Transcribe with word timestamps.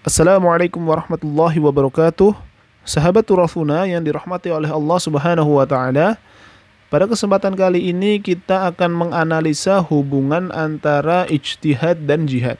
Assalamualaikum 0.00 0.80
warahmatullahi 0.80 1.60
wabarakatuh. 1.60 2.32
Sahabat 2.88 3.20
Turafuna 3.20 3.84
yang 3.84 4.00
dirahmati 4.00 4.48
oleh 4.48 4.72
Allah 4.72 4.96
Subhanahu 4.96 5.60
wa 5.60 5.68
taala. 5.68 6.16
Pada 6.88 7.04
kesempatan 7.04 7.52
kali 7.52 7.92
ini 7.92 8.16
kita 8.16 8.72
akan 8.72 8.96
menganalisa 8.96 9.76
hubungan 9.84 10.48
antara 10.56 11.28
ijtihad 11.28 12.08
dan 12.08 12.24
jihad. 12.24 12.56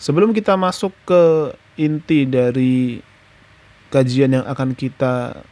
Sebelum 0.00 0.32
kita 0.32 0.56
masuk 0.56 0.96
ke 1.04 1.52
inti 1.76 2.24
dari 2.24 3.04
kajian 3.92 4.32
yang 4.32 4.48
akan 4.48 4.72
kita 4.72 5.44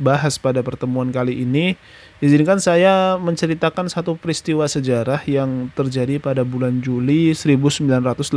bahas 0.00 0.40
pada 0.40 0.64
pertemuan 0.64 1.12
kali 1.12 1.44
ini, 1.44 1.76
izinkan 2.24 2.56
saya 2.56 3.20
menceritakan 3.20 3.92
satu 3.92 4.16
peristiwa 4.16 4.64
sejarah 4.64 5.20
yang 5.28 5.68
terjadi 5.76 6.16
pada 6.16 6.40
bulan 6.40 6.80
Juli 6.80 7.36
1983 7.36 8.32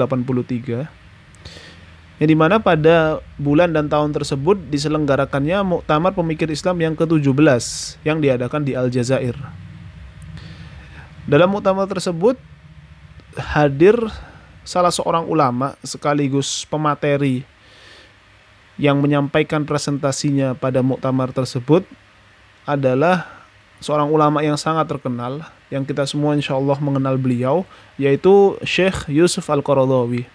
yang 2.19 2.27
di 2.27 2.35
mana 2.35 2.59
pada 2.59 3.23
bulan 3.39 3.71
dan 3.71 3.87
tahun 3.87 4.11
tersebut 4.11 4.67
diselenggarakannya 4.67 5.63
Muktamar 5.63 6.11
Pemikir 6.11 6.51
Islam 6.51 6.83
yang 6.83 6.99
ke-17 6.99 7.63
yang 8.03 8.19
diadakan 8.19 8.67
di 8.67 8.75
Aljazair. 8.75 9.39
Dalam 11.23 11.55
muktamar 11.55 11.87
tersebut 11.87 12.35
hadir 13.39 13.95
salah 14.67 14.91
seorang 14.91 15.27
ulama 15.31 15.79
sekaligus 15.85 16.67
pemateri 16.67 17.47
yang 18.75 18.99
menyampaikan 18.99 19.63
presentasinya 19.63 20.55
pada 20.59 20.83
muktamar 20.83 21.31
tersebut 21.31 21.87
adalah 22.67 23.36
seorang 23.83 24.09
ulama 24.09 24.41
yang 24.41 24.57
sangat 24.57 24.89
terkenal 24.89 25.45
yang 25.69 25.83
kita 25.83 26.07
semua 26.07 26.33
insya 26.33 26.57
Allah 26.57 26.77
mengenal 26.79 27.19
beliau 27.19 27.67
yaitu 27.99 28.57
Syekh 28.65 29.09
Yusuf 29.11 29.45
Al-Qaradawi 29.49 30.25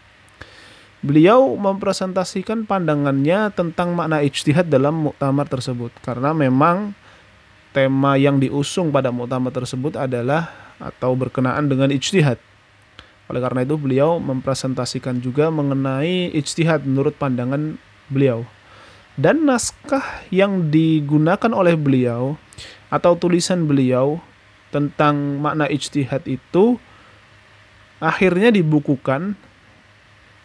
beliau 1.03 1.59
mempresentasikan 1.59 2.63
pandangannya 2.63 3.51
tentang 3.51 3.91
makna 3.99 4.23
ijtihad 4.23 4.71
dalam 4.71 5.11
muktamar 5.11 5.51
tersebut 5.51 5.91
karena 6.01 6.31
memang 6.31 6.95
tema 7.75 8.15
yang 8.21 8.39
diusung 8.39 8.93
pada 8.95 9.11
muktamar 9.11 9.51
tersebut 9.51 9.99
adalah 9.99 10.53
atau 10.79 11.17
berkenaan 11.17 11.67
dengan 11.67 11.89
ijtihad. 11.89 12.37
Oleh 13.33 13.41
karena 13.41 13.65
itu 13.65 13.81
beliau 13.81 14.21
mempresentasikan 14.21 15.19
juga 15.19 15.49
mengenai 15.49 16.31
ijtihad 16.37 16.85
menurut 16.85 17.17
pandangan 17.17 17.81
beliau. 18.13 18.45
Dan 19.17 19.45
naskah 19.49 20.25
yang 20.33 20.73
digunakan 20.73 21.53
oleh 21.53 21.77
beliau 21.77 22.37
atau 22.93 23.17
tulisan 23.17 23.65
beliau 23.65 24.21
tentang 24.69 25.41
makna 25.41 25.65
ijtihad 25.73 26.29
itu 26.29 26.77
akhirnya 27.97 28.53
dibukukan 28.53 29.33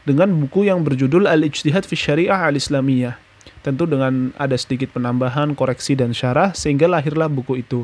dengan 0.08 0.32
buku 0.32 0.72
yang 0.72 0.88
berjudul 0.88 1.28
Al-Ijtihad 1.28 1.84
fi 1.84 2.00
Syariah 2.00 2.48
Al-Islamiyah. 2.48 3.20
Tentu 3.60 3.84
dengan 3.84 4.32
ada 4.40 4.56
sedikit 4.56 4.96
penambahan, 4.96 5.52
koreksi 5.52 6.00
dan 6.00 6.16
syarah 6.16 6.56
sehingga 6.56 6.88
lahirlah 6.88 7.28
buku 7.28 7.60
itu. 7.60 7.84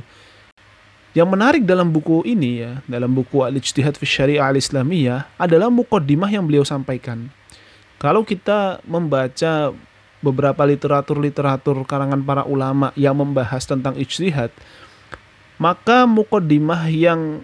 Yang 1.12 1.30
menarik 1.30 1.64
dalam 1.68 1.92
buku 1.92 2.24
ini 2.24 2.64
ya, 2.64 2.80
dalam 2.88 3.12
buku 3.12 3.44
Al-Ijtihad 3.44 4.00
fi 4.00 4.08
Syariah 4.08 4.48
Al-Islamiyah 4.48 5.36
adalah 5.36 5.68
mukaddimah 5.68 6.32
yang 6.32 6.48
beliau 6.48 6.64
sampaikan. 6.64 7.28
Kalau 8.00 8.24
kita 8.24 8.80
membaca 8.88 9.76
beberapa 10.24 10.64
literatur-literatur 10.64 11.84
karangan 11.84 12.24
para 12.24 12.48
ulama 12.48 12.96
yang 12.96 13.20
membahas 13.20 13.68
tentang 13.68 14.00
ijtihad, 14.00 14.50
maka 15.60 16.08
mukaddimah 16.08 16.88
yang 16.88 17.44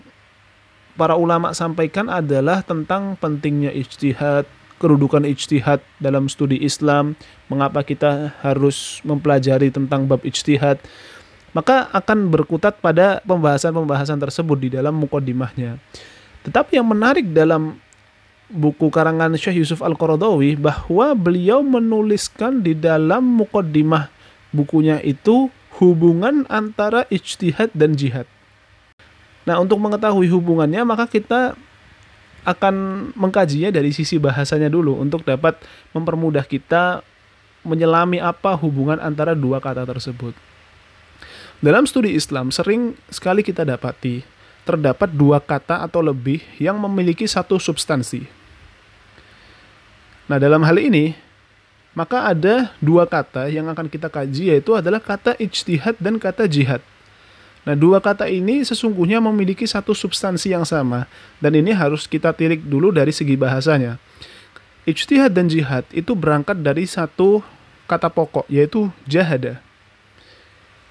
para 0.95 1.19
ulama 1.19 1.51
sampaikan 1.51 2.07
adalah 2.07 2.63
tentang 2.63 3.19
pentingnya 3.19 3.75
ijtihad, 3.75 4.47
kedudukan 4.79 5.27
ijtihad 5.27 5.83
dalam 5.99 6.31
studi 6.31 6.63
Islam, 6.63 7.19
mengapa 7.51 7.83
kita 7.83 8.33
harus 8.39 9.03
mempelajari 9.03 9.69
tentang 9.69 10.07
bab 10.07 10.23
ijtihad, 10.23 10.79
maka 11.51 11.91
akan 11.91 12.31
berkutat 12.31 12.79
pada 12.79 13.19
pembahasan-pembahasan 13.27 14.23
tersebut 14.23 14.57
di 14.59 14.69
dalam 14.71 14.95
mukodimahnya. 14.95 15.75
Tetapi 16.47 16.79
yang 16.79 16.87
menarik 16.87 17.27
dalam 17.35 17.75
buku 18.49 18.89
karangan 18.89 19.37
Syekh 19.37 19.61
Yusuf 19.61 19.85
Al-Qaradawi 19.85 20.57
bahwa 20.57 21.13
beliau 21.13 21.61
menuliskan 21.61 22.65
di 22.65 22.73
dalam 22.73 23.21
mukodimah 23.37 24.09
bukunya 24.49 24.97
itu 25.05 25.53
hubungan 25.77 26.49
antara 26.49 27.05
ijtihad 27.13 27.69
dan 27.77 27.93
jihad. 27.93 28.25
Nah, 29.45 29.61
untuk 29.61 29.77
mengetahui 29.77 30.27
hubungannya 30.33 30.81
maka 30.83 31.05
kita 31.05 31.53
akan 32.43 32.75
mengkajinya 33.13 33.69
dari 33.69 33.93
sisi 33.93 34.17
bahasanya 34.17 34.67
dulu 34.71 34.97
untuk 34.97 35.21
dapat 35.21 35.59
mempermudah 35.93 36.43
kita 36.43 37.05
menyelami 37.61 38.17
apa 38.17 38.55
hubungan 38.57 38.97
antara 38.97 39.37
dua 39.37 39.61
kata 39.61 39.85
tersebut. 39.85 40.33
Dalam 41.59 41.83
studi 41.83 42.15
Islam 42.15 42.55
sering 42.55 42.95
sekali 43.11 43.43
kita 43.43 43.67
dapati 43.67 44.23
terdapat 44.63 45.11
dua 45.11 45.43
kata 45.43 45.83
atau 45.83 45.99
lebih 45.99 46.39
yang 46.61 46.79
memiliki 46.79 47.27
satu 47.27 47.59
substansi. 47.59 48.38
Nah, 50.29 50.37
dalam 50.37 50.61
hal 50.61 50.77
ini 50.77 51.17
maka 51.97 52.29
ada 52.29 52.69
dua 52.77 53.09
kata 53.09 53.49
yang 53.49 53.65
akan 53.65 53.89
kita 53.89 54.07
kaji 54.13 54.53
yaitu 54.53 54.77
adalah 54.77 55.01
kata 55.01 55.33
ijtihad 55.41 55.97
dan 55.97 56.21
kata 56.21 56.45
jihad. 56.45 56.79
Nah, 57.65 57.75
dua 57.75 57.99
kata 57.99 58.29
ini 58.29 58.63
sesungguhnya 58.63 59.19
memiliki 59.19 59.67
satu 59.67 59.91
substansi 59.91 60.55
yang 60.55 60.63
sama, 60.63 61.09
dan 61.43 61.57
ini 61.57 61.75
harus 61.75 62.07
kita 62.07 62.31
tirik 62.31 62.63
dulu 62.63 62.93
dari 62.93 63.11
segi 63.11 63.35
bahasanya. 63.35 63.99
Ijtihad 64.87 65.35
dan 65.35 65.51
jihad 65.51 65.83
itu 65.91 66.15
berangkat 66.15 66.61
dari 66.63 66.87
satu 66.87 67.43
kata 67.89 68.07
pokok, 68.07 68.47
yaitu 68.47 68.87
jahada. 69.03 69.59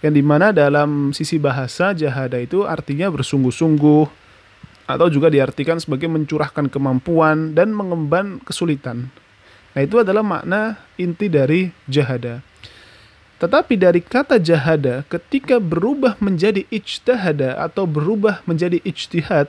Yang 0.05 0.13
di 0.21 0.23
mana 0.23 0.53
dalam 0.53 1.11
sisi 1.17 1.41
bahasa 1.41 1.97
jahada 1.97 2.37
itu 2.39 2.69
artinya 2.69 3.09
bersungguh-sungguh, 3.11 4.05
atau 4.87 5.07
juga 5.09 5.33
diartikan 5.33 5.81
sebagai 5.81 6.07
mencurahkan 6.07 6.69
kemampuan 6.69 7.57
dan 7.57 7.73
mengemban 7.73 8.39
kesulitan. 8.45 9.09
Nah, 9.79 9.87
itu 9.87 9.95
adalah 10.03 10.27
makna 10.27 10.75
inti 10.99 11.31
dari 11.31 11.71
jahada. 11.87 12.43
Tetapi 13.39 13.79
dari 13.79 14.03
kata 14.03 14.43
jahada 14.43 15.07
ketika 15.07 15.63
berubah 15.63 16.19
menjadi 16.19 16.67
ijtihada 16.67 17.55
atau 17.63 17.87
berubah 17.87 18.43
menjadi 18.43 18.83
ijtihad, 18.83 19.47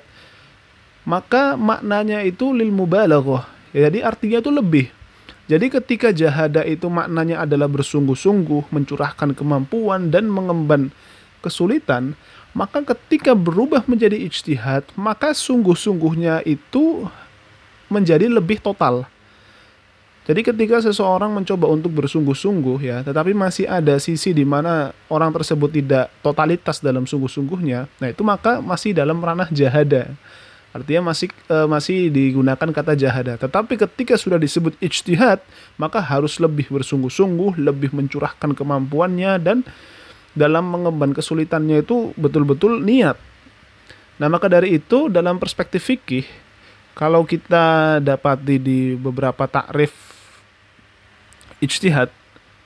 maka 1.02 1.58
maknanya 1.58 2.22
itu 2.22 2.54
lil 2.54 2.70
mubalaghah. 2.70 3.50
Jadi 3.74 4.06
artinya 4.06 4.38
itu 4.38 4.54
lebih. 4.54 4.94
Jadi 5.50 5.66
ketika 5.74 6.14
jahada 6.14 6.62
itu 6.62 6.86
maknanya 6.94 7.42
adalah 7.42 7.66
bersungguh-sungguh, 7.66 8.70
mencurahkan 8.70 9.34
kemampuan 9.34 10.14
dan 10.14 10.30
mengemban 10.30 10.94
kesulitan, 11.42 12.14
maka 12.54 12.86
ketika 12.86 13.34
berubah 13.34 13.82
menjadi 13.90 14.30
ijtihad, 14.30 14.94
maka 14.94 15.34
sungguh-sungguhnya 15.34 16.46
itu 16.46 17.10
menjadi 17.90 18.30
lebih 18.30 18.62
total 18.62 19.10
jadi 20.30 20.46
ketika 20.46 20.78
seseorang 20.78 21.34
mencoba 21.34 21.66
untuk 21.74 21.90
bersungguh-sungguh 21.98 22.86
ya, 22.86 23.02
tetapi 23.02 23.34
masih 23.34 23.66
ada 23.66 23.98
sisi 23.98 24.30
di 24.30 24.46
mana 24.46 24.94
orang 25.10 25.34
tersebut 25.34 25.74
tidak 25.74 26.14
totalitas 26.22 26.78
dalam 26.86 27.10
sungguh-sungguhnya, 27.10 27.90
nah 27.98 28.08
itu 28.14 28.22
maka 28.22 28.62
masih 28.62 28.94
dalam 28.94 29.18
ranah 29.18 29.50
jahada. 29.50 30.14
Artinya 30.70 31.10
masih 31.10 31.34
e, 31.34 31.58
masih 31.66 31.98
digunakan 32.14 32.70
kata 32.70 32.94
jahada. 32.94 33.42
Tetapi 33.42 33.74
ketika 33.74 34.22
sudah 34.22 34.38
disebut 34.38 34.78
ijtihad, 34.78 35.42
maka 35.82 35.98
harus 35.98 36.38
lebih 36.38 36.70
bersungguh-sungguh, 36.70 37.58
lebih 37.58 37.90
mencurahkan 37.90 38.54
kemampuannya 38.54 39.42
dan 39.42 39.66
dalam 40.38 40.70
mengemban 40.70 41.10
kesulitannya 41.10 41.82
itu 41.82 42.14
betul-betul 42.14 42.86
niat. 42.86 43.18
Nah, 44.22 44.30
maka 44.30 44.46
dari 44.46 44.78
itu 44.78 45.10
dalam 45.10 45.42
perspektif 45.42 45.90
fikih 45.90 46.30
kalau 46.94 47.26
kita 47.26 47.98
dapati 47.98 48.62
di 48.62 48.94
beberapa 48.94 49.50
takrif 49.50 50.09
ijtihad 51.60 52.10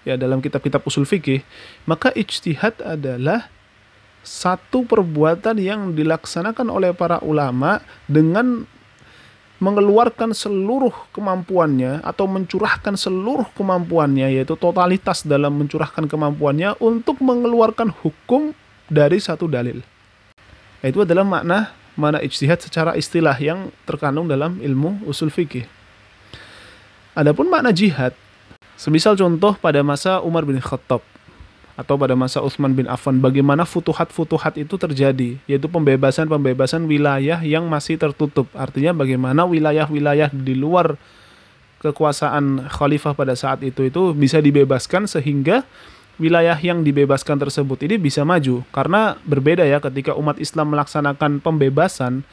ya 0.04 0.16
dalam 0.20 0.40
kitab-kitab 0.44 0.84
usul 0.86 1.08
fikih, 1.08 1.42
maka 1.88 2.12
ijtihad 2.14 2.80
adalah 2.84 3.48
satu 4.24 4.88
perbuatan 4.88 5.60
yang 5.60 5.92
dilaksanakan 5.92 6.72
oleh 6.72 6.96
para 6.96 7.20
ulama 7.20 7.84
dengan 8.08 8.64
mengeluarkan 9.64 10.36
seluruh 10.36 10.92
kemampuannya 11.16 12.04
atau 12.04 12.28
mencurahkan 12.28 13.00
seluruh 13.00 13.48
kemampuannya 13.56 14.28
yaitu 14.36 14.60
totalitas 14.60 15.24
dalam 15.24 15.56
mencurahkan 15.56 16.08
kemampuannya 16.08 16.76
untuk 16.84 17.24
mengeluarkan 17.24 17.92
hukum 18.04 18.52
dari 18.92 19.24
satu 19.24 19.48
dalil. 19.48 19.80
Itu 20.84 21.08
adalah 21.08 21.24
makna 21.24 21.72
mana 21.96 22.20
ijtihad 22.20 22.60
secara 22.60 23.00
istilah 23.00 23.38
yang 23.40 23.72
terkandung 23.88 24.28
dalam 24.28 24.60
ilmu 24.60 25.08
usul 25.08 25.32
fikih. 25.32 25.64
Adapun 27.16 27.48
makna 27.48 27.72
jihad 27.72 28.12
Semisal 28.84 29.16
contoh 29.16 29.56
pada 29.56 29.80
masa 29.80 30.20
Umar 30.20 30.44
bin 30.44 30.60
Khattab 30.60 31.00
atau 31.80 31.96
pada 31.96 32.20
masa 32.20 32.44
Utsman 32.44 32.76
bin 32.76 32.84
Affan 32.92 33.16
bagaimana 33.16 33.64
futuhat-futuhat 33.64 34.60
itu 34.60 34.76
terjadi 34.76 35.40
yaitu 35.48 35.72
pembebasan-pembebasan 35.72 36.84
wilayah 36.84 37.40
yang 37.48 37.64
masih 37.72 37.96
tertutup 37.96 38.52
artinya 38.52 38.92
bagaimana 38.92 39.48
wilayah-wilayah 39.48 40.36
di 40.36 40.60
luar 40.60 41.00
kekuasaan 41.80 42.68
khalifah 42.68 43.16
pada 43.16 43.40
saat 43.40 43.64
itu 43.64 43.88
itu 43.88 44.12
bisa 44.12 44.44
dibebaskan 44.44 45.08
sehingga 45.08 45.64
wilayah 46.20 46.60
yang 46.60 46.84
dibebaskan 46.84 47.40
tersebut 47.40 47.88
ini 47.88 47.96
bisa 47.96 48.28
maju 48.28 48.68
karena 48.76 49.16
berbeda 49.24 49.64
ya 49.64 49.80
ketika 49.80 50.12
umat 50.20 50.44
Islam 50.44 50.76
melaksanakan 50.76 51.40
pembebasan 51.40 52.28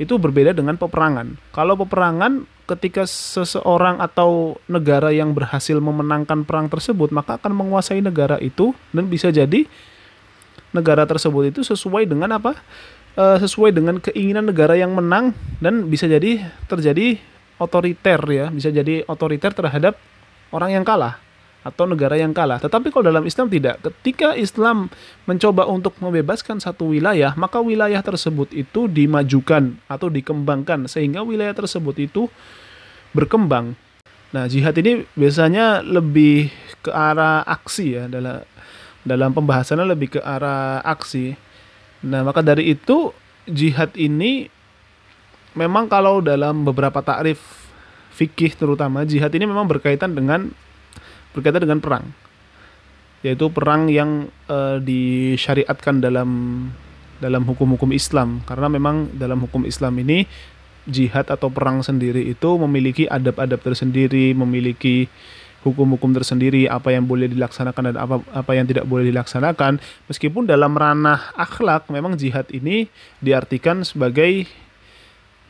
itu 0.00 0.16
berbeda 0.16 0.56
dengan 0.56 0.80
peperangan. 0.80 1.36
Kalau 1.52 1.76
peperangan 1.76 2.48
ketika 2.70 3.02
seseorang 3.08 3.98
atau 3.98 4.60
negara 4.70 5.10
yang 5.10 5.34
berhasil 5.34 5.74
memenangkan 5.82 6.46
perang 6.46 6.70
tersebut 6.70 7.10
maka 7.10 7.36
akan 7.36 7.52
menguasai 7.52 7.98
negara 7.98 8.38
itu 8.38 8.70
dan 8.94 9.10
bisa 9.10 9.34
jadi 9.34 9.66
negara 10.70 11.02
tersebut 11.02 11.50
itu 11.50 11.60
sesuai 11.66 12.06
dengan 12.06 12.38
apa? 12.38 12.54
E, 13.18 13.24
sesuai 13.42 13.74
dengan 13.74 13.98
keinginan 13.98 14.46
negara 14.46 14.78
yang 14.78 14.94
menang 14.94 15.34
dan 15.58 15.90
bisa 15.90 16.06
jadi 16.06 16.46
terjadi 16.70 17.18
otoriter 17.58 18.20
ya, 18.30 18.46
bisa 18.54 18.70
jadi 18.70 19.02
otoriter 19.10 19.50
terhadap 19.50 19.98
orang 20.54 20.78
yang 20.78 20.84
kalah 20.86 21.18
atau 21.60 21.84
negara 21.84 22.16
yang 22.16 22.32
kalah. 22.32 22.56
Tetapi 22.60 22.88
kalau 22.88 23.12
dalam 23.12 23.24
Islam 23.28 23.52
tidak. 23.52 23.84
Ketika 23.84 24.32
Islam 24.36 24.88
mencoba 25.28 25.68
untuk 25.68 25.96
membebaskan 26.00 26.58
satu 26.60 26.92
wilayah, 26.96 27.36
maka 27.36 27.60
wilayah 27.60 28.00
tersebut 28.00 28.48
itu 28.56 28.88
dimajukan 28.88 29.76
atau 29.84 30.08
dikembangkan 30.08 30.88
sehingga 30.88 31.20
wilayah 31.20 31.52
tersebut 31.52 32.00
itu 32.00 32.32
berkembang. 33.12 33.76
Nah, 34.30 34.46
jihad 34.46 34.78
ini 34.78 35.04
biasanya 35.18 35.82
lebih 35.82 36.54
ke 36.80 36.90
arah 36.94 37.42
aksi 37.44 37.86
ya 37.98 38.04
dalam 38.06 38.46
dalam 39.02 39.30
pembahasannya 39.34 39.86
lebih 39.90 40.16
ke 40.16 40.20
arah 40.22 40.80
aksi. 40.86 41.34
Nah, 42.06 42.24
maka 42.24 42.40
dari 42.40 42.72
itu 42.72 43.12
jihad 43.50 43.92
ini 43.98 44.46
memang 45.58 45.90
kalau 45.90 46.22
dalam 46.22 46.62
beberapa 46.62 47.02
takrif 47.02 47.42
fikih 48.14 48.54
terutama 48.54 49.02
jihad 49.02 49.32
ini 49.34 49.48
memang 49.48 49.66
berkaitan 49.66 50.14
dengan 50.14 50.54
berkaitan 51.36 51.62
dengan 51.62 51.80
perang 51.82 52.04
yaitu 53.20 53.52
perang 53.52 53.92
yang 53.92 54.32
e, 54.48 54.80
disyariatkan 54.80 56.00
dalam 56.00 56.30
dalam 57.20 57.44
hukum-hukum 57.44 57.92
Islam 57.92 58.40
karena 58.48 58.72
memang 58.72 59.12
dalam 59.12 59.44
hukum 59.44 59.68
Islam 59.68 59.92
ini 60.00 60.24
jihad 60.88 61.28
atau 61.28 61.52
perang 61.52 61.84
sendiri 61.84 62.24
itu 62.24 62.50
memiliki 62.56 63.04
adab-adab 63.04 63.60
tersendiri, 63.60 64.32
memiliki 64.32 65.06
hukum-hukum 65.60 66.16
tersendiri, 66.16 66.64
apa 66.64 66.96
yang 66.96 67.04
boleh 67.04 67.28
dilaksanakan 67.28 67.92
dan 67.92 67.96
apa 68.00 68.24
apa 68.32 68.52
yang 68.56 68.64
tidak 68.64 68.88
boleh 68.88 69.12
dilaksanakan. 69.12 69.76
Meskipun 70.08 70.48
dalam 70.48 70.72
ranah 70.72 71.36
akhlak 71.36 71.92
memang 71.92 72.16
jihad 72.16 72.48
ini 72.48 72.88
diartikan 73.20 73.84
sebagai 73.84 74.48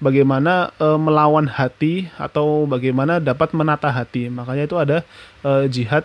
bagaimana 0.00 0.72
e, 0.80 0.86
melawan 0.96 1.46
hati 1.46 2.08
atau 2.16 2.64
bagaimana 2.66 3.20
dapat 3.20 3.52
menata 3.52 3.92
hati. 3.92 4.32
Makanya 4.32 4.64
itu 4.66 4.76
ada 4.80 4.98
e, 5.44 5.68
jihad 5.68 6.02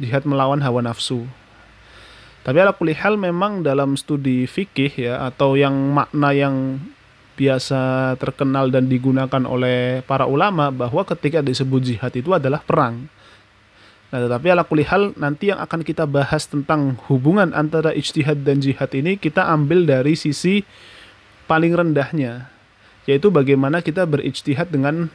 jihad 0.00 0.24
melawan 0.24 0.62
hawa 0.62 0.80
nafsu. 0.80 1.26
Tapi 2.40 2.56
ala 2.56 2.72
kulihal 2.72 3.20
memang 3.20 3.60
dalam 3.60 4.00
studi 4.00 4.48
fikih 4.48 4.96
ya 4.96 5.28
atau 5.28 5.60
yang 5.60 5.76
makna 5.92 6.32
yang 6.32 6.80
biasa 7.36 8.16
terkenal 8.16 8.72
dan 8.72 8.88
digunakan 8.88 9.44
oleh 9.44 10.00
para 10.08 10.24
ulama 10.24 10.72
bahwa 10.72 11.04
ketika 11.04 11.44
disebut 11.44 11.84
jihad 11.84 12.12
itu 12.16 12.32
adalah 12.32 12.64
perang. 12.64 13.12
Nah, 14.10 14.18
tetapi 14.26 14.46
ala 14.50 14.64
kulihal 14.64 15.14
nanti 15.20 15.52
yang 15.52 15.60
akan 15.60 15.84
kita 15.84 16.08
bahas 16.08 16.48
tentang 16.48 16.98
hubungan 17.06 17.52
antara 17.52 17.92
ijtihad 17.94 18.42
dan 18.42 18.58
jihad 18.58 18.90
ini 18.96 19.20
kita 19.20 19.46
ambil 19.46 19.86
dari 19.86 20.16
sisi 20.18 20.64
paling 21.46 21.76
rendahnya 21.76 22.50
yaitu 23.10 23.34
bagaimana 23.34 23.82
kita 23.82 24.06
berijtihad 24.06 24.70
dengan 24.70 25.10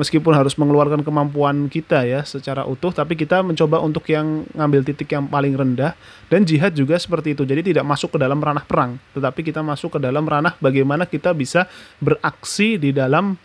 meskipun 0.00 0.32
harus 0.32 0.56
mengeluarkan 0.56 1.04
kemampuan 1.04 1.68
kita 1.68 2.08
ya 2.08 2.24
secara 2.24 2.64
utuh 2.64 2.88
tapi 2.88 3.12
kita 3.12 3.44
mencoba 3.44 3.84
untuk 3.84 4.08
yang 4.08 4.48
ngambil 4.56 4.80
titik 4.88 5.12
yang 5.12 5.28
paling 5.28 5.52
rendah 5.52 5.92
dan 6.32 6.48
jihad 6.48 6.72
juga 6.72 6.96
seperti 6.96 7.36
itu. 7.36 7.44
Jadi 7.44 7.74
tidak 7.74 7.84
masuk 7.84 8.16
ke 8.16 8.18
dalam 8.20 8.40
ranah 8.40 8.64
perang 8.64 8.96
tetapi 9.12 9.44
kita 9.44 9.60
masuk 9.60 9.98
ke 9.98 9.98
dalam 10.00 10.24
ranah 10.24 10.56
bagaimana 10.56 11.04
kita 11.04 11.36
bisa 11.36 11.68
beraksi 12.00 12.80
di 12.80 12.96
dalam 12.96 13.36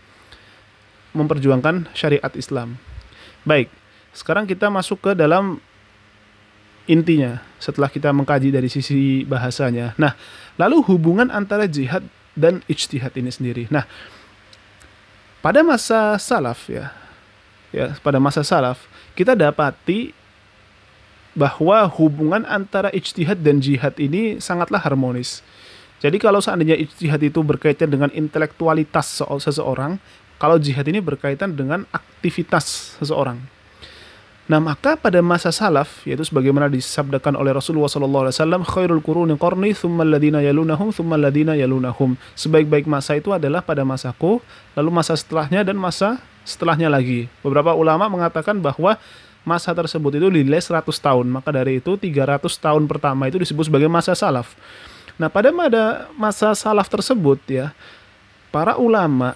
memperjuangkan 1.11 1.91
syariat 1.91 2.31
Islam. 2.39 2.79
Baik 3.43 3.67
sekarang 4.15 4.47
kita 4.47 4.71
masuk 4.71 5.03
ke 5.03 5.11
dalam 5.11 5.59
intinya 6.87 7.43
setelah 7.59 7.91
kita 7.91 8.15
mengkaji 8.15 8.55
dari 8.55 8.71
sisi 8.71 9.27
bahasanya. 9.27 9.91
Nah 9.99 10.15
lalu 10.55 10.79
hubungan 10.87 11.27
antara 11.27 11.67
jihad 11.67 12.07
dan 12.35 12.61
ijtihad 12.67 13.15
ini 13.15 13.31
sendiri. 13.31 13.63
Nah, 13.71 13.87
pada 15.39 15.63
masa 15.63 16.19
salaf 16.19 16.67
ya, 16.67 16.91
ya 17.71 17.95
pada 18.03 18.19
masa 18.19 18.43
salaf 18.43 18.85
kita 19.15 19.33
dapati 19.33 20.11
bahwa 21.35 21.83
hubungan 21.99 22.47
antara 22.47 22.91
ijtihad 22.95 23.43
dan 23.43 23.59
jihad 23.59 23.95
ini 23.99 24.39
sangatlah 24.39 24.79
harmonis. 24.79 25.43
Jadi 26.03 26.19
kalau 26.19 26.43
seandainya 26.43 26.75
ijtihad 26.75 27.23
itu 27.23 27.39
berkaitan 27.43 27.91
dengan 27.91 28.11
intelektualitas 28.11 29.19
seseorang, 29.19 29.99
kalau 30.39 30.59
jihad 30.59 30.87
ini 30.87 30.99
berkaitan 30.99 31.55
dengan 31.55 31.87
aktivitas 31.91 32.99
seseorang. 32.99 33.54
Nah 34.45 34.61
maka 34.61 34.93
pada 34.93 35.25
masa 35.25 35.49
salaf 35.49 36.05
yaitu 36.05 36.21
sebagaimana 36.21 36.69
disabdakan 36.69 37.33
oleh 37.33 37.49
Rasulullah 37.49 37.89
SAW 37.89 38.61
khairul 38.61 39.01
quruni 39.01 39.33
qarni 39.41 39.73
thumma 39.73 40.05
alladhina 40.05 40.37
yalunahum 40.45 40.93
thumma 40.93 41.17
alladhina 41.17 41.57
yalunahum. 41.57 42.13
Sebaik-baik 42.37 42.85
masa 42.85 43.17
itu 43.17 43.33
adalah 43.33 43.65
pada 43.65 43.81
masaku 43.81 44.37
lalu 44.77 44.89
masa 44.93 45.17
setelahnya 45.17 45.65
dan 45.65 45.81
masa 45.81 46.21
setelahnya 46.45 46.93
lagi. 46.93 47.25
Beberapa 47.41 47.73
ulama 47.73 48.05
mengatakan 48.05 48.61
bahwa 48.61 49.01
masa 49.41 49.73
tersebut 49.73 50.21
itu 50.21 50.29
dinilai 50.29 50.61
100 50.61 50.93
tahun 50.93 51.25
maka 51.25 51.49
dari 51.49 51.81
itu 51.81 51.97
300 51.97 52.45
tahun 52.45 52.85
pertama 52.85 53.25
itu 53.25 53.41
disebut 53.41 53.65
sebagai 53.65 53.89
masa 53.89 54.13
salaf. 54.13 54.53
Nah 55.17 55.25
pada 55.25 55.49
masa 56.13 56.53
salaf 56.53 56.85
tersebut 56.85 57.41
ya 57.49 57.73
para 58.53 58.77
ulama 58.77 59.33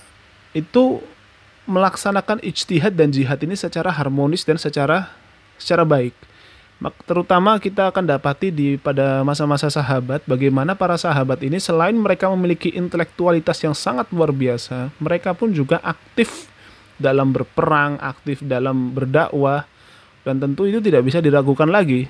itu 0.54 1.02
melaksanakan 1.70 2.42
ijtihad 2.42 2.98
dan 2.98 3.14
jihad 3.14 3.38
ini 3.46 3.54
secara 3.54 3.94
harmonis 3.94 4.42
dan 4.42 4.58
secara 4.58 5.14
secara 5.62 5.86
baik. 5.86 6.18
Terutama 7.04 7.60
kita 7.60 7.92
akan 7.92 8.08
dapati 8.08 8.56
di 8.56 8.80
pada 8.80 9.20
masa-masa 9.28 9.68
sahabat 9.68 10.24
bagaimana 10.24 10.74
para 10.80 10.96
sahabat 10.96 11.44
ini 11.44 11.60
selain 11.60 11.92
mereka 11.92 12.32
memiliki 12.32 12.72
intelektualitas 12.72 13.60
yang 13.62 13.76
sangat 13.76 14.08
luar 14.16 14.32
biasa, 14.32 14.88
mereka 14.98 15.36
pun 15.36 15.52
juga 15.52 15.84
aktif 15.84 16.48
dalam 16.96 17.36
berperang, 17.36 18.00
aktif 18.00 18.40
dalam 18.40 18.96
berdakwah 18.96 19.68
dan 20.24 20.40
tentu 20.40 20.72
itu 20.72 20.80
tidak 20.80 21.04
bisa 21.04 21.20
diragukan 21.20 21.68
lagi 21.68 22.08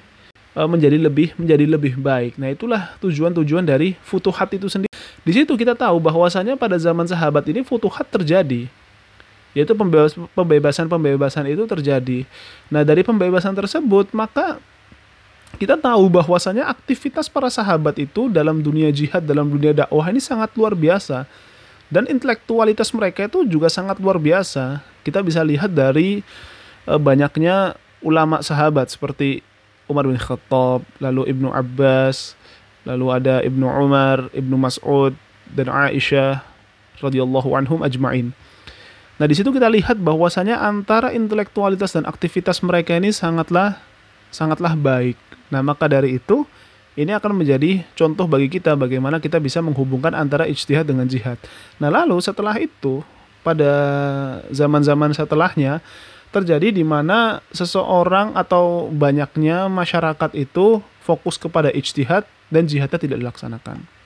e, 0.54 0.62
menjadi 0.70 1.02
lebih 1.02 1.34
menjadi 1.38 1.66
lebih 1.66 1.98
baik. 1.98 2.38
Nah, 2.38 2.54
itulah 2.54 2.94
tujuan-tujuan 3.02 3.66
dari 3.66 3.98
futuhat 4.06 4.54
itu 4.54 4.70
sendiri. 4.70 4.94
Di 5.26 5.34
situ 5.34 5.58
kita 5.58 5.74
tahu 5.74 5.98
bahwasanya 5.98 6.58
pada 6.62 6.78
zaman 6.78 7.10
sahabat 7.10 7.42
ini 7.50 7.66
futuhat 7.66 8.06
terjadi 8.10 8.70
yaitu 9.60 9.76
pembebasan-pembebasan 9.76 11.44
itu 11.52 11.68
terjadi. 11.68 12.24
Nah, 12.72 12.88
dari 12.88 13.04
pembebasan 13.04 13.52
tersebut, 13.52 14.16
maka 14.16 14.56
kita 15.60 15.76
tahu 15.76 16.08
bahwasanya 16.08 16.72
aktivitas 16.72 17.28
para 17.28 17.52
sahabat 17.52 18.00
itu 18.00 18.32
dalam 18.32 18.64
dunia 18.64 18.88
jihad, 18.96 19.28
dalam 19.28 19.52
dunia 19.52 19.76
dakwah 19.76 20.08
ini 20.08 20.24
sangat 20.24 20.56
luar 20.56 20.72
biasa. 20.80 21.28
Dan 21.92 22.08
intelektualitas 22.08 22.94
mereka 22.96 23.28
itu 23.28 23.44
juga 23.44 23.68
sangat 23.68 24.00
luar 24.00 24.16
biasa. 24.16 24.80
Kita 25.04 25.20
bisa 25.20 25.44
lihat 25.44 25.74
dari 25.74 26.24
e, 26.86 26.94
banyaknya 26.96 27.76
ulama 28.00 28.40
sahabat 28.46 28.94
seperti 28.94 29.44
Umar 29.90 30.06
bin 30.06 30.22
Khattab, 30.22 30.86
lalu 31.02 31.34
Ibnu 31.34 31.50
Abbas, 31.50 32.38
lalu 32.86 33.06
ada 33.10 33.42
Ibnu 33.42 33.66
Umar, 33.66 34.30
Ibnu 34.32 34.54
Mas'ud, 34.54 35.18
dan 35.50 35.68
Aisyah 35.68 36.46
radhiyallahu 37.02 37.58
anhum 37.58 37.82
ajma'in. 37.82 38.38
Nah, 39.20 39.28
di 39.28 39.36
situ 39.36 39.52
kita 39.52 39.68
lihat 39.68 40.00
bahwasanya 40.00 40.64
antara 40.64 41.12
intelektualitas 41.12 41.92
dan 41.92 42.08
aktivitas 42.08 42.64
mereka 42.64 42.96
ini 42.96 43.12
sangatlah 43.12 43.76
sangatlah 44.32 44.80
baik. 44.80 45.20
Nah, 45.52 45.60
maka 45.60 45.92
dari 45.92 46.16
itu 46.16 46.48
ini 46.96 47.12
akan 47.12 47.36
menjadi 47.36 47.84
contoh 48.00 48.32
bagi 48.32 48.48
kita 48.48 48.80
bagaimana 48.80 49.20
kita 49.20 49.44
bisa 49.44 49.60
menghubungkan 49.60 50.16
antara 50.16 50.48
ijtihad 50.48 50.88
dengan 50.88 51.04
jihad. 51.04 51.36
Nah, 51.84 51.92
lalu 51.92 52.16
setelah 52.24 52.56
itu 52.64 53.04
pada 53.44 53.72
zaman-zaman 54.56 55.12
setelahnya 55.12 55.84
terjadi 56.32 56.72
di 56.72 56.88
mana 56.88 57.44
seseorang 57.52 58.40
atau 58.40 58.88
banyaknya 58.88 59.68
masyarakat 59.68 60.32
itu 60.38 60.80
fokus 61.04 61.36
kepada 61.36 61.74
ijtihad 61.76 62.24
dan 62.48 62.70
jihadnya 62.72 63.00
tidak 63.02 63.18
dilaksanakan. 63.20 63.99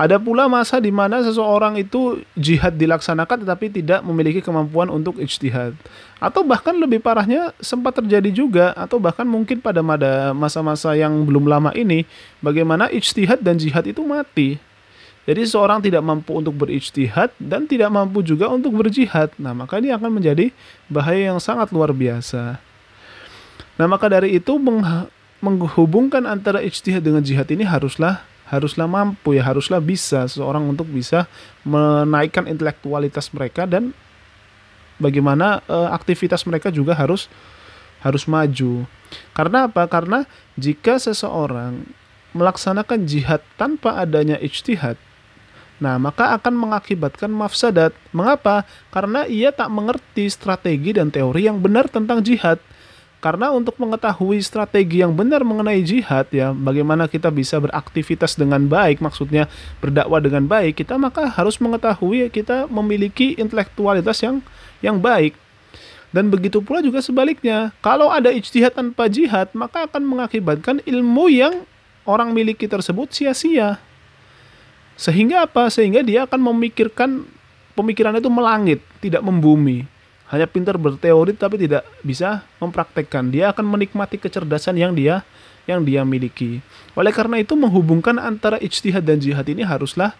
Ada 0.00 0.16
pula 0.16 0.48
masa 0.48 0.80
di 0.80 0.88
mana 0.88 1.20
seseorang 1.20 1.76
itu 1.76 2.24
jihad 2.32 2.80
dilaksanakan 2.80 3.44
tetapi 3.44 3.68
tidak 3.68 4.00
memiliki 4.00 4.40
kemampuan 4.40 4.88
untuk 4.88 5.20
ijtihad. 5.20 5.76
Atau 6.16 6.40
bahkan 6.40 6.72
lebih 6.72 7.04
parahnya 7.04 7.52
sempat 7.60 8.00
terjadi 8.00 8.32
juga 8.32 8.72
atau 8.72 8.96
bahkan 8.96 9.28
mungkin 9.28 9.60
pada 9.60 9.84
masa-masa 10.32 10.96
yang 10.96 11.12
belum 11.28 11.44
lama 11.44 11.76
ini 11.76 12.08
bagaimana 12.40 12.88
ijtihad 12.88 13.44
dan 13.44 13.60
jihad 13.60 13.84
itu 13.84 14.00
mati. 14.00 14.56
Jadi 15.28 15.44
seorang 15.44 15.84
tidak 15.84 16.00
mampu 16.00 16.32
untuk 16.32 16.56
berijtihad 16.56 17.36
dan 17.36 17.68
tidak 17.68 17.92
mampu 17.92 18.24
juga 18.24 18.48
untuk 18.48 18.72
berjihad. 18.80 19.36
Nah, 19.36 19.52
maka 19.52 19.84
ini 19.84 19.92
akan 19.92 20.16
menjadi 20.16 20.48
bahaya 20.88 21.28
yang 21.28 21.36
sangat 21.36 21.76
luar 21.76 21.92
biasa. 21.92 22.56
Nah, 23.76 23.84
maka 23.84 24.08
dari 24.08 24.40
itu 24.40 24.56
menghubungkan 25.44 26.24
antara 26.24 26.64
ijtihad 26.64 27.04
dengan 27.04 27.20
jihad 27.20 27.52
ini 27.52 27.68
haruslah 27.68 28.24
haruslah 28.50 28.90
mampu 28.90 29.38
ya, 29.38 29.46
haruslah 29.46 29.78
bisa 29.78 30.26
seseorang 30.26 30.66
untuk 30.66 30.90
bisa 30.90 31.30
menaikkan 31.62 32.50
intelektualitas 32.50 33.30
mereka 33.30 33.62
dan 33.62 33.94
bagaimana 34.98 35.62
e, 35.70 35.76
aktivitas 35.94 36.42
mereka 36.50 36.74
juga 36.74 36.98
harus 36.98 37.30
harus 38.02 38.26
maju. 38.26 38.90
Karena 39.30 39.70
apa? 39.70 39.86
Karena 39.86 40.26
jika 40.58 40.98
seseorang 40.98 41.86
melaksanakan 42.34 43.06
jihad 43.06 43.42
tanpa 43.54 44.02
adanya 44.02 44.34
ijtihad, 44.42 44.98
nah 45.78 45.94
maka 46.02 46.34
akan 46.34 46.54
mengakibatkan 46.58 47.30
mafsadat. 47.30 47.94
Mengapa? 48.10 48.66
Karena 48.90 49.30
ia 49.30 49.54
tak 49.54 49.70
mengerti 49.70 50.26
strategi 50.26 50.90
dan 50.90 51.14
teori 51.14 51.46
yang 51.46 51.62
benar 51.62 51.86
tentang 51.86 52.18
jihad. 52.26 52.58
Karena 53.20 53.52
untuk 53.52 53.76
mengetahui 53.76 54.40
strategi 54.40 55.04
yang 55.04 55.12
benar 55.12 55.44
mengenai 55.44 55.84
jihad 55.84 56.24
ya, 56.32 56.56
bagaimana 56.56 57.04
kita 57.04 57.28
bisa 57.28 57.60
beraktivitas 57.60 58.32
dengan 58.32 58.64
baik, 58.64 59.04
maksudnya 59.04 59.44
berdakwah 59.76 60.24
dengan 60.24 60.48
baik, 60.48 60.80
kita 60.80 60.96
maka 60.96 61.28
harus 61.28 61.60
mengetahui 61.60 62.32
kita 62.32 62.64
memiliki 62.72 63.36
intelektualitas 63.36 64.24
yang 64.24 64.40
yang 64.80 64.96
baik. 64.96 65.36
Dan 66.16 66.32
begitu 66.32 66.64
pula 66.64 66.80
juga 66.80 67.04
sebaliknya. 67.04 67.76
Kalau 67.84 68.08
ada 68.08 68.32
ijtihad 68.32 68.72
tanpa 68.72 69.06
jihad, 69.12 69.52
maka 69.52 69.84
akan 69.84 70.00
mengakibatkan 70.00 70.80
ilmu 70.88 71.28
yang 71.28 71.68
orang 72.08 72.32
miliki 72.32 72.64
tersebut 72.64 73.12
sia-sia. 73.12 73.76
Sehingga 74.96 75.44
apa? 75.44 75.68
Sehingga 75.68 76.00
dia 76.00 76.24
akan 76.24 76.40
memikirkan 76.50 77.28
pemikiran 77.76 78.16
itu 78.16 78.32
melangit, 78.32 78.80
tidak 79.04 79.20
membumi 79.20 79.99
hanya 80.30 80.46
pintar 80.46 80.78
berteori 80.78 81.34
tapi 81.34 81.58
tidak 81.58 81.82
bisa 82.06 82.46
mempraktekkan. 82.62 83.34
Dia 83.34 83.50
akan 83.50 83.66
menikmati 83.66 84.16
kecerdasan 84.16 84.78
yang 84.78 84.94
dia 84.94 85.26
yang 85.68 85.82
dia 85.84 86.06
miliki. 86.06 86.62
Oleh 86.94 87.10
karena 87.10 87.42
itu 87.42 87.58
menghubungkan 87.58 88.16
antara 88.16 88.56
ijtihad 88.62 89.02
dan 89.02 89.18
jihad 89.18 89.44
ini 89.50 89.66
haruslah 89.66 90.14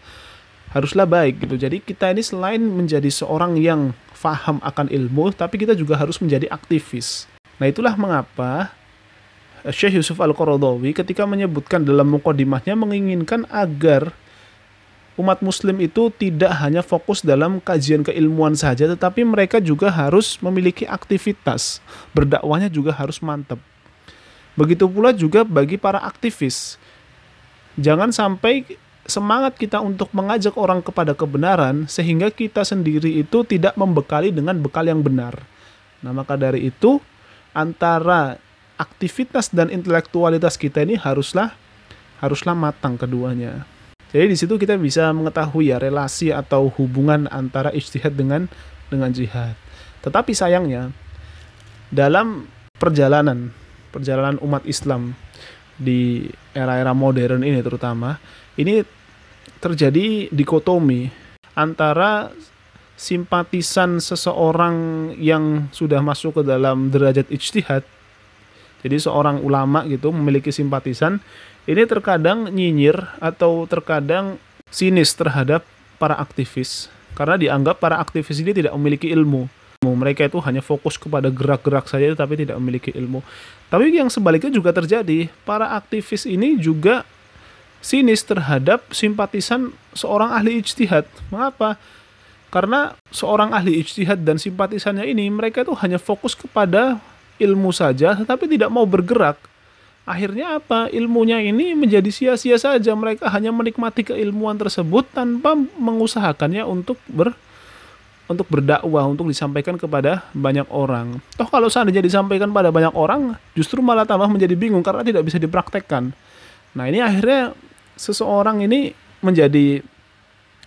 haruslah 0.71 1.07
baik 1.07 1.43
gitu. 1.47 1.55
Jadi 1.59 1.83
kita 1.83 2.11
ini 2.11 2.23
selain 2.23 2.63
menjadi 2.63 3.11
seorang 3.11 3.59
yang 3.59 3.95
faham 4.15 4.63
akan 4.63 4.91
ilmu, 4.91 5.35
tapi 5.35 5.63
kita 5.63 5.75
juga 5.75 5.99
harus 5.99 6.19
menjadi 6.23 6.47
aktivis. 6.51 7.27
Nah 7.59 7.67
itulah 7.71 7.95
mengapa 7.99 8.75
Syekh 9.69 10.01
Yusuf 10.01 10.17
Al-Qaradawi 10.17 10.97
ketika 10.97 11.29
menyebutkan 11.29 11.85
dalam 11.85 12.09
mukodimahnya 12.09 12.73
menginginkan 12.79 13.45
agar 13.53 14.15
umat 15.19 15.43
muslim 15.43 15.79
itu 15.83 16.13
tidak 16.15 16.53
hanya 16.63 16.85
fokus 16.85 17.25
dalam 17.25 17.59
kajian 17.59 18.07
keilmuan 18.07 18.55
saja 18.55 18.87
tetapi 18.87 19.27
mereka 19.27 19.59
juga 19.59 19.91
harus 19.91 20.39
memiliki 20.43 20.87
aktivitas. 20.87 21.83
Berdakwahnya 22.15 22.71
juga 22.71 22.95
harus 22.95 23.19
mantap 23.23 23.59
begitu 24.59 24.85
pula 24.85 25.15
juga 25.15 25.47
bagi 25.47 25.81
para 25.81 26.03
aktivis. 26.03 26.77
Jangan 27.81 28.13
sampai 28.13 28.67
semangat 29.09 29.57
kita 29.57 29.81
untuk 29.81 30.13
mengajak 30.13 30.53
orang 30.61 30.85
kepada 30.85 31.17
kebenaran 31.17 31.89
sehingga 31.89 32.29
kita 32.29 32.67
sendiri 32.67 33.25
itu 33.25 33.41
tidak 33.49 33.73
membekali 33.81 34.29
dengan 34.29 34.61
bekal 34.61 34.85
yang 34.85 35.01
benar. 35.01 35.41
Nah 36.05 36.13
maka 36.13 36.37
dari 36.37 36.69
itu 36.69 37.01
antara 37.57 38.37
aktivitas 38.77 39.49
dan 39.49 39.73
intelektualitas 39.73 40.61
kita 40.61 40.85
ini 40.85 40.97
haruslah 40.97 41.57
haruslah 42.21 42.53
matang 42.53 43.01
keduanya 43.01 43.65
jadi 44.11 44.27
di 44.27 44.37
situ 44.37 44.59
kita 44.59 44.75
bisa 44.75 45.15
mengetahui 45.15 45.71
ya 45.71 45.79
relasi 45.79 46.35
atau 46.35 46.67
hubungan 46.75 47.31
antara 47.31 47.71
ijtihad 47.71 48.19
dengan 48.19 48.51
dengan 48.91 49.15
jihad. 49.15 49.55
Tetapi 50.03 50.35
sayangnya 50.35 50.91
dalam 51.95 52.51
perjalanan 52.75 53.55
perjalanan 53.95 54.39
umat 54.43 54.67
Islam 54.67 55.15
di 55.79 56.27
era-era 56.55 56.91
modern 56.91 57.47
ini 57.47 57.63
terutama 57.63 58.19
ini 58.59 58.83
terjadi 59.63 60.31
dikotomi 60.31 61.11
antara 61.55 62.35
simpatisan 62.99 63.97
seseorang 64.03 65.11
yang 65.17 65.73
sudah 65.73 66.05
masuk 66.05 66.41
ke 66.41 66.43
dalam 66.45 66.93
derajat 66.93 67.31
ijtihad 67.33 67.87
jadi 68.81 68.97
seorang 68.97 69.45
ulama 69.45 69.85
gitu 69.89 70.13
memiliki 70.13 70.51
simpatisan 70.51 71.21
ini 71.69 71.85
terkadang 71.85 72.49
nyinyir 72.49 72.97
atau 73.21 73.69
terkadang 73.69 74.41
sinis 74.73 75.13
terhadap 75.15 75.63
para 76.01 76.17
aktivis 76.17 76.89
karena 77.15 77.37
dianggap 77.37 77.83
para 77.83 77.99
aktivis 77.99 78.39
ini 78.41 78.55
tidak 78.55 78.73
memiliki 78.77 79.11
ilmu. 79.11 79.45
Mereka 79.81 80.29
itu 80.29 80.37
hanya 80.45 80.61
fokus 80.61 81.01
kepada 81.01 81.33
gerak-gerak 81.33 81.89
saja 81.89 82.13
tapi 82.13 82.37
tidak 82.37 82.61
memiliki 82.61 82.93
ilmu. 82.93 83.25
Tapi 83.73 83.89
yang 83.93 84.13
sebaliknya 84.13 84.53
juga 84.53 84.77
terjadi. 84.77 85.33
Para 85.49 85.73
aktivis 85.73 86.29
ini 86.29 86.61
juga 86.61 87.05
sinis 87.81 88.21
terhadap 88.25 88.85
simpatisan 88.93 89.73
seorang 89.97 90.37
ahli 90.37 90.61
ijtihad. 90.61 91.09
Mengapa? 91.33 91.81
Karena 92.53 92.93
seorang 93.09 93.57
ahli 93.57 93.81
ijtihad 93.81 94.21
dan 94.21 94.37
simpatisannya 94.37 95.05
ini 95.09 95.33
mereka 95.33 95.65
itu 95.65 95.73
hanya 95.81 95.97
fokus 95.97 96.37
kepada 96.37 97.01
ilmu 97.41 97.73
saja 97.73 98.13
tetapi 98.15 98.47
tidak 98.47 98.69
mau 98.69 98.85
bergerak. 98.85 99.41
Akhirnya 100.05 100.59
apa? 100.59 100.91
Ilmunya 100.91 101.39
ini 101.39 101.77
menjadi 101.77 102.09
sia-sia 102.11 102.59
saja. 102.59 102.93
Mereka 102.97 103.31
hanya 103.31 103.55
menikmati 103.55 104.03
keilmuan 104.03 104.59
tersebut 104.59 105.07
tanpa 105.13 105.55
mengusahakannya 105.57 106.67
untuk 106.67 106.99
ber 107.07 107.37
untuk 108.31 108.47
berdakwah, 108.47 109.11
untuk 109.11 109.27
disampaikan 109.27 109.75
kepada 109.75 110.23
banyak 110.31 110.67
orang. 110.71 111.19
Toh 111.35 111.51
kalau 111.51 111.67
seandainya 111.67 111.99
disampaikan 111.99 112.55
pada 112.55 112.71
banyak 112.71 112.95
orang, 112.95 113.35
justru 113.59 113.83
malah 113.83 114.07
tambah 114.07 114.31
menjadi 114.31 114.55
bingung 114.55 114.87
karena 114.87 115.03
tidak 115.03 115.27
bisa 115.27 115.43
dipraktekkan. 115.43 116.15
Nah 116.79 116.85
ini 116.87 117.03
akhirnya 117.03 117.59
seseorang 117.99 118.63
ini 118.63 118.95
menjadi 119.19 119.83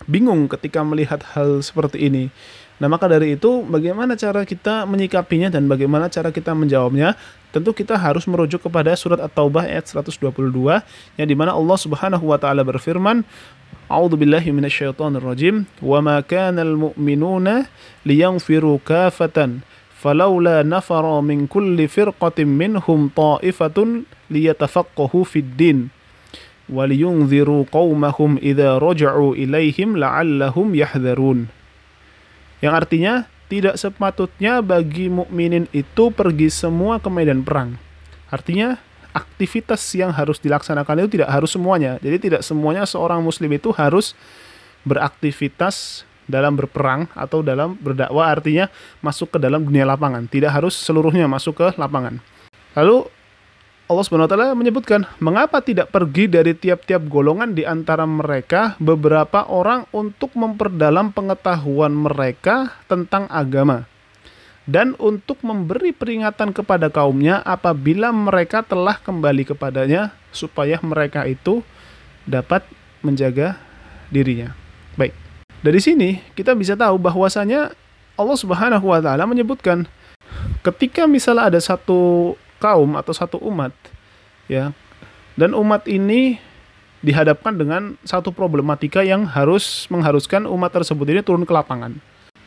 bingung 0.04 0.44
ketika 0.52 0.84
melihat 0.84 1.24
hal 1.32 1.64
seperti 1.64 2.04
ini. 2.04 2.28
Nah, 2.79 2.87
maka 2.87 3.11
dari 3.11 3.35
itu 3.35 3.61
bagaimana 3.67 4.15
cara 4.15 4.47
kita 4.47 4.87
menyikapinya 4.87 5.51
dan 5.51 5.67
bagaimana 5.67 6.07
cara 6.07 6.31
kita 6.31 6.55
menjawabnya? 6.55 7.19
Tentu 7.51 7.75
kita 7.75 7.99
harus 7.99 8.23
merujuk 8.23 8.69
kepada 8.69 8.95
surat 8.95 9.19
At-Taubah 9.19 9.67
ayat 9.67 9.91
122 9.91 10.31
yang 11.19 11.27
dimana 11.27 11.51
Allah 11.51 11.75
Subhanahu 11.75 12.31
wa 12.31 12.39
taala 12.39 12.63
berfirman, 12.63 13.27
A'udzu 13.89 14.21
billahi 14.21 14.53
minasyaitonir 14.53 15.25
rajim, 15.25 15.65
"Wa 15.81 15.97
ma 15.99 16.21
kana 16.21 16.61
al-mu'minuna 16.61 17.67
liyanfiru 18.05 18.79
kafatan." 18.85 19.65
فلولا 19.99 20.63
نفر 20.63 21.21
من 21.21 21.47
كل 21.47 21.87
فرقة 21.87 22.43
منهم 22.43 23.11
طائفة 23.15 23.77
ليتفقهوا 24.31 25.23
في 25.23 25.39
الدين 25.39 25.87
ولينذروا 26.69 27.63
قومهم 27.71 28.37
إذا 28.37 28.77
رجعوا 28.77 29.35
إليهم 29.35 29.97
لعلهم 29.97 30.75
يحذرون 30.75 31.47
yang 32.64 32.72
artinya 32.72 33.28
tidak 33.52 33.76
sepatutnya 33.76 34.64
bagi 34.64 35.12
mukminin 35.12 35.68
itu 35.76 36.08
pergi 36.08 36.48
semua 36.48 36.96
ke 36.96 37.12
medan 37.12 37.44
perang. 37.44 37.76
Artinya 38.32 38.80
aktivitas 39.12 39.84
yang 39.92 40.08
harus 40.08 40.40
dilaksanakan 40.40 41.04
itu 41.04 41.20
tidak 41.20 41.28
harus 41.28 41.52
semuanya. 41.52 42.00
Jadi 42.00 42.32
tidak 42.32 42.40
semuanya 42.40 42.88
seorang 42.88 43.20
muslim 43.20 43.52
itu 43.52 43.68
harus 43.76 44.16
beraktivitas 44.88 46.08
dalam 46.24 46.56
berperang 46.56 47.04
atau 47.12 47.44
dalam 47.44 47.76
berdakwah 47.76 48.32
artinya 48.32 48.72
masuk 49.04 49.36
ke 49.36 49.38
dalam 49.38 49.60
dunia 49.60 49.84
lapangan. 49.84 50.24
Tidak 50.24 50.48
harus 50.48 50.72
seluruhnya 50.72 51.28
masuk 51.28 51.60
ke 51.60 51.68
lapangan. 51.76 52.24
Lalu 52.72 53.06
Allah 53.84 54.04
taala 54.24 54.56
menyebutkan, 54.56 55.04
"Mengapa 55.20 55.60
tidak 55.60 55.92
pergi 55.92 56.24
dari 56.24 56.56
tiap-tiap 56.56 57.04
golongan 57.04 57.52
di 57.52 57.68
antara 57.68 58.08
mereka 58.08 58.80
beberapa 58.80 59.44
orang 59.44 59.84
untuk 59.92 60.32
memperdalam 60.32 61.12
pengetahuan 61.12 61.92
mereka 61.92 62.80
tentang 62.88 63.28
agama 63.28 63.84
dan 64.64 64.96
untuk 64.96 65.36
memberi 65.44 65.92
peringatan 65.92 66.56
kepada 66.56 66.88
kaumnya 66.88 67.44
apabila 67.44 68.08
mereka 68.08 68.64
telah 68.64 68.96
kembali 68.96 69.52
kepadanya 69.52 70.16
supaya 70.32 70.80
mereka 70.80 71.28
itu 71.28 71.60
dapat 72.24 72.64
menjaga 73.04 73.60
dirinya." 74.08 74.56
Baik. 74.96 75.12
Dari 75.60 75.80
sini 75.84 76.24
kita 76.32 76.56
bisa 76.56 76.72
tahu 76.72 76.96
bahwasanya 76.96 77.76
Allah 78.16 78.36
taala 79.04 79.28
menyebutkan 79.28 79.84
ketika 80.64 81.04
misalnya 81.04 81.52
ada 81.52 81.60
satu 81.60 82.32
kaum 82.62 82.96
atau 82.98 83.12
satu 83.12 83.38
umat 83.42 83.72
ya 84.46 84.74
dan 85.34 85.52
umat 85.54 85.86
ini 85.90 86.38
dihadapkan 87.04 87.52
dengan 87.52 88.00
satu 88.06 88.32
problematika 88.32 89.04
yang 89.04 89.28
harus 89.28 89.84
mengharuskan 89.92 90.48
umat 90.48 90.72
tersebut 90.72 91.04
ini 91.12 91.20
turun 91.20 91.44
ke 91.44 91.52
lapangan. 91.52 92.00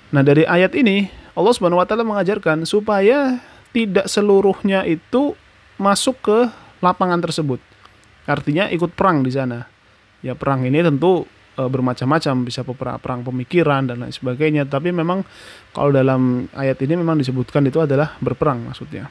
Nah, 0.09 0.25
dari 0.25 0.47
ayat 0.49 0.73
ini 0.73 1.05
Allah 1.37 1.53
Subhanahu 1.53 1.77
wa 1.77 1.85
taala 1.85 2.01
mengajarkan 2.01 2.65
supaya 2.65 3.37
tidak 3.69 4.09
seluruhnya 4.09 4.81
itu 4.89 5.37
masuk 5.77 6.17
ke 6.25 6.39
lapangan 6.81 7.21
tersebut. 7.21 7.61
Artinya 8.25 8.65
ikut 8.73 8.97
perang 8.97 9.21
di 9.21 9.29
sana. 9.29 9.69
Ya 10.25 10.33
perang 10.33 10.65
ini 10.65 10.81
tentu 10.81 11.29
e, 11.53 11.61
bermacam-macam, 11.61 12.35
bisa 12.41 12.65
perang, 12.65 13.21
pemikiran 13.21 13.85
dan 13.85 14.01
lain 14.01 14.15
sebagainya. 14.15 14.65
Tapi 14.65 14.89
memang 14.89 15.21
kalau 15.75 15.93
dalam 15.93 16.49
ayat 16.57 16.81
ini 16.81 16.97
memang 16.97 17.21
disebutkan 17.21 17.69
itu 17.69 17.77
adalah 17.77 18.17
berperang 18.17 18.65
maksudnya. 18.65 19.05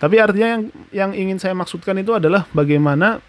Tapi 0.00 0.16
artinya 0.16 0.48
yang 0.56 0.64
yang 0.90 1.10
ingin 1.12 1.38
saya 1.38 1.52
maksudkan 1.52 1.92
itu 2.00 2.16
adalah 2.16 2.48
bagaimana 2.56 3.20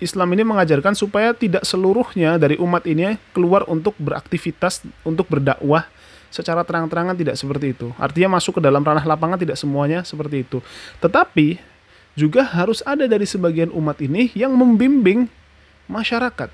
Islam 0.00 0.34
ini 0.34 0.42
mengajarkan 0.42 0.98
supaya 0.98 1.30
tidak 1.30 1.62
seluruhnya 1.62 2.34
dari 2.40 2.58
umat 2.58 2.82
ini 2.88 3.20
keluar 3.30 3.62
untuk 3.70 3.94
beraktivitas, 4.00 4.82
untuk 5.06 5.30
berdakwah 5.30 5.86
secara 6.32 6.64
terang-terangan 6.66 7.14
tidak 7.14 7.36
seperti 7.38 7.76
itu. 7.76 7.92
Artinya 8.00 8.40
masuk 8.40 8.58
ke 8.58 8.60
dalam 8.64 8.82
ranah 8.82 9.04
lapangan 9.04 9.38
tidak 9.38 9.54
semuanya 9.54 10.02
seperti 10.02 10.42
itu. 10.42 10.58
Tetapi 10.98 11.60
juga 12.16 12.42
harus 12.42 12.80
ada 12.82 13.04
dari 13.04 13.28
sebagian 13.28 13.70
umat 13.70 14.00
ini 14.00 14.32
yang 14.32 14.56
membimbing 14.56 15.28
masyarakat, 15.86 16.48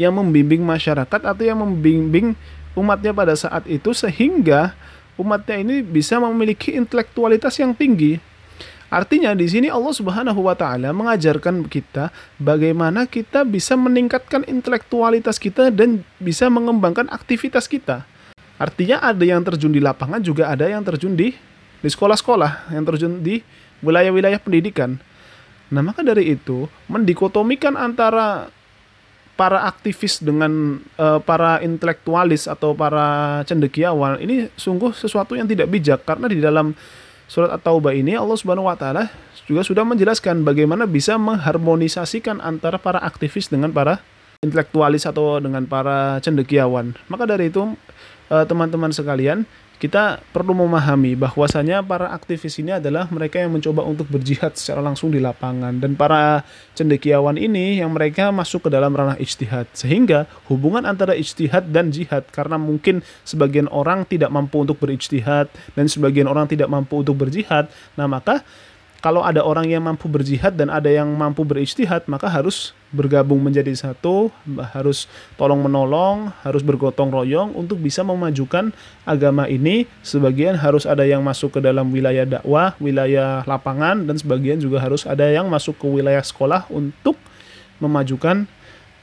yang 0.00 0.16
membimbing 0.16 0.64
masyarakat 0.64 1.20
atau 1.22 1.44
yang 1.44 1.60
membimbing 1.60 2.34
umatnya 2.72 3.12
pada 3.14 3.36
saat 3.36 3.68
itu 3.68 3.94
sehingga 3.94 4.74
umatnya 5.20 5.60
ini 5.60 5.84
bisa 5.84 6.16
memiliki 6.18 6.74
intelektualitas 6.74 7.54
yang 7.60 7.76
tinggi 7.76 8.18
Artinya 8.88 9.36
di 9.36 9.44
sini 9.44 9.68
Allah 9.68 9.92
Subhanahu 9.92 10.48
wa 10.48 10.56
taala 10.56 10.96
mengajarkan 10.96 11.68
kita 11.68 12.08
bagaimana 12.40 13.04
kita 13.04 13.44
bisa 13.44 13.76
meningkatkan 13.76 14.48
intelektualitas 14.48 15.36
kita 15.36 15.68
dan 15.68 16.00
bisa 16.16 16.48
mengembangkan 16.48 17.04
aktivitas 17.12 17.68
kita. 17.68 18.08
Artinya 18.56 19.04
ada 19.04 19.20
yang 19.22 19.44
terjun 19.44 19.70
di 19.70 19.78
lapangan 19.78 20.24
juga 20.24 20.48
ada 20.48 20.64
yang 20.64 20.80
terjun 20.82 21.12
di 21.12 21.36
di 21.78 21.88
sekolah-sekolah, 21.88 22.74
yang 22.74 22.84
terjun 22.88 23.20
di 23.20 23.44
wilayah-wilayah 23.84 24.40
pendidikan. 24.42 24.98
Nah, 25.68 25.84
maka 25.84 26.00
dari 26.00 26.32
itu 26.32 26.66
mendikotomikan 26.88 27.76
antara 27.76 28.48
para 29.38 29.68
aktivis 29.70 30.18
dengan 30.18 30.82
uh, 30.98 31.22
para 31.22 31.62
intelektualis 31.62 32.50
atau 32.50 32.74
para 32.74 33.38
cendekiawan 33.46 34.18
ini 34.18 34.50
sungguh 34.58 34.90
sesuatu 34.90 35.38
yang 35.38 35.46
tidak 35.46 35.70
bijak 35.70 36.02
karena 36.02 36.26
di 36.26 36.42
dalam 36.42 36.74
surat 37.28 37.52
At-Taubah 37.54 37.92
ini 37.92 38.16
Allah 38.16 38.34
Subhanahu 38.34 38.66
wa 38.66 38.74
taala 38.74 39.12
juga 39.44 39.64
sudah 39.64 39.84
menjelaskan 39.84 40.44
bagaimana 40.44 40.84
bisa 40.84 41.16
mengharmonisasikan 41.16 42.40
antara 42.40 42.76
para 42.76 43.00
aktivis 43.00 43.48
dengan 43.48 43.72
para 43.72 44.00
intelektualis 44.44 45.08
atau 45.08 45.40
dengan 45.42 45.64
para 45.64 46.20
cendekiawan. 46.24 46.96
Maka 47.08 47.24
dari 47.28 47.48
itu 47.52 47.72
eh, 48.28 48.44
teman-teman 48.44 48.92
sekalian, 48.92 49.48
kita 49.78 50.18
perlu 50.34 50.58
memahami 50.58 51.14
bahwasanya 51.14 51.80
para 51.86 52.10
aktivis 52.10 52.58
ini 52.58 52.76
adalah 52.76 53.06
mereka 53.08 53.38
yang 53.38 53.54
mencoba 53.54 53.86
untuk 53.86 54.10
berjihad 54.10 54.58
secara 54.58 54.82
langsung 54.82 55.14
di 55.14 55.22
lapangan. 55.22 55.78
Dan 55.78 55.94
para 55.94 56.42
cendekiawan 56.74 57.38
ini 57.38 57.78
yang 57.78 57.94
mereka 57.94 58.34
masuk 58.34 58.66
ke 58.66 58.70
dalam 58.74 58.90
ranah 58.90 59.14
ijtihad. 59.22 59.70
Sehingga 59.72 60.26
hubungan 60.50 60.82
antara 60.82 61.14
ijtihad 61.14 61.70
dan 61.70 61.94
jihad 61.94 62.26
karena 62.34 62.58
mungkin 62.58 63.06
sebagian 63.22 63.70
orang 63.70 64.02
tidak 64.04 64.34
mampu 64.34 64.66
untuk 64.66 64.82
berijtihad 64.82 65.46
dan 65.78 65.86
sebagian 65.86 66.26
orang 66.26 66.50
tidak 66.50 66.66
mampu 66.66 67.00
untuk 67.00 67.14
berjihad 67.18 67.70
nah 67.94 68.10
maka 68.10 68.42
kalau 68.98 69.22
ada 69.22 69.46
orang 69.46 69.70
yang 69.70 69.86
mampu 69.86 70.10
berjihad 70.10 70.58
dan 70.58 70.74
ada 70.74 70.90
yang 70.90 71.06
mampu 71.14 71.46
berijtihad, 71.46 72.10
maka 72.10 72.26
harus 72.26 72.74
bergabung 72.90 73.38
menjadi 73.38 73.70
satu, 73.70 74.34
harus 74.74 75.06
tolong 75.38 75.62
menolong, 75.62 76.34
harus 76.42 76.66
bergotong 76.66 77.14
royong 77.14 77.54
untuk 77.54 77.78
bisa 77.78 78.02
memajukan 78.02 78.74
agama 79.06 79.46
ini. 79.46 79.86
Sebagian 80.02 80.58
harus 80.58 80.82
ada 80.82 81.06
yang 81.06 81.22
masuk 81.22 81.58
ke 81.58 81.60
dalam 81.62 81.94
wilayah 81.94 82.26
dakwah, 82.26 82.74
wilayah 82.82 83.46
lapangan, 83.46 84.02
dan 84.02 84.18
sebagian 84.18 84.58
juga 84.58 84.82
harus 84.82 85.06
ada 85.06 85.30
yang 85.30 85.46
masuk 85.46 85.78
ke 85.78 85.86
wilayah 85.86 86.22
sekolah 86.24 86.66
untuk 86.66 87.14
memajukan 87.78 88.50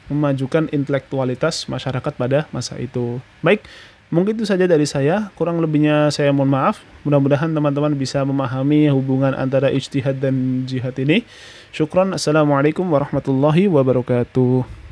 memajukan 0.06 0.70
intelektualitas 0.70 1.66
masyarakat 1.66 2.14
pada 2.14 2.46
masa 2.54 2.78
itu. 2.78 3.18
Baik, 3.42 3.66
Mungkin 4.14 4.38
itu 4.38 4.46
saja 4.46 4.70
dari 4.70 4.86
saya, 4.86 5.34
kurang 5.34 5.58
lebihnya 5.58 6.14
saya 6.14 6.30
mohon 6.30 6.54
maaf. 6.54 6.78
Mudah-mudahan 7.02 7.50
teman-teman 7.50 7.98
bisa 7.98 8.22
memahami 8.22 8.86
hubungan 8.94 9.34
antara 9.34 9.74
ijtihad 9.74 10.22
dan 10.22 10.62
jihad 10.70 10.94
ini. 11.02 11.26
Syukran. 11.74 12.14
Assalamualaikum 12.14 12.86
warahmatullahi 12.86 13.66
wabarakatuh. 13.66 14.85